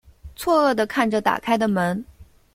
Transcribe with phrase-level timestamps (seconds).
[0.35, 2.03] 错愕的看着打开的门